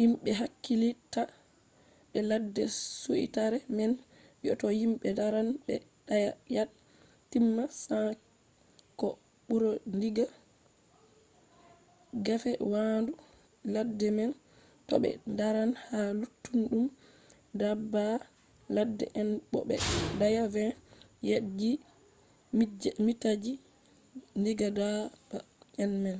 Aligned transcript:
himɓe 0.00 0.30
hakkilitta 0.40 1.22
be 2.10 2.18
ladde 2.30 2.62
suitare 3.00 3.58
man 3.76 3.92
wi 4.42 4.50
to 4.60 4.66
himɓe 4.80 5.08
daran 5.18 5.48
ɓe 5.66 5.74
daya 6.08 6.30
yad/mita 6.54 7.96
100 7.98 8.16
ko 9.00 9.06
ɓura 9.46 9.70
diga 10.00 10.24
gefe 12.24 12.50
waandu 12.72 13.12
ladde 13.74 14.06
man 14.18 14.30
to 14.86 14.94
ɓe 15.02 15.10
daran 15.38 15.70
ha 15.86 15.98
luttuɗum 16.20 16.86
daabba 17.60 18.02
ladde 18.74 19.04
en 19.20 19.28
bo 19.50 19.58
ɓe 19.68 19.74
daaya 20.20 20.42
25 20.54 20.68
yadji/mitaji 21.28 23.52
diga 24.44 24.68
daaba 24.78 25.38
en 25.84 25.92
man 26.04 26.18